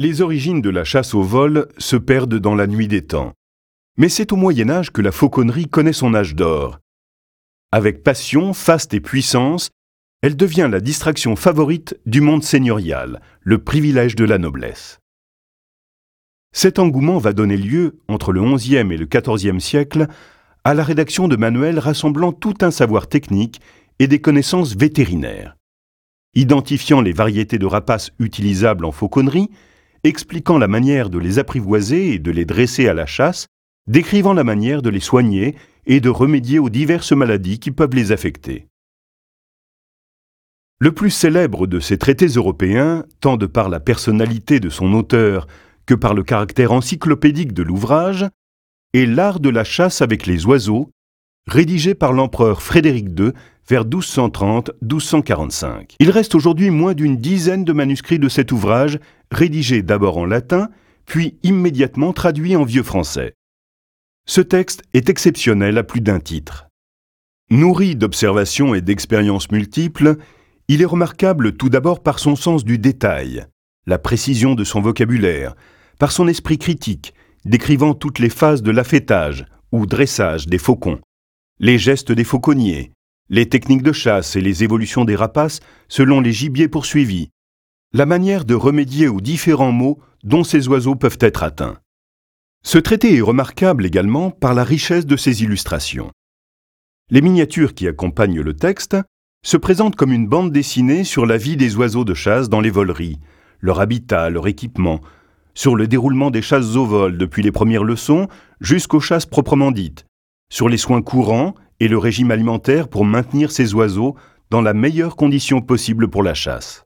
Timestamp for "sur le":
105.54-105.86